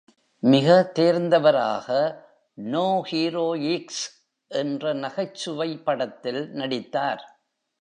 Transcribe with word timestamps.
மிக 0.43 0.67
தேர்ந்தவராக 0.99 1.87
“no 2.57 2.85
heroics” 3.09 4.03
என்ற 4.51 4.93
நகைச்சுவை 4.93 5.77
படத்தில் 5.77 6.49
நடித்தார். 6.53 7.23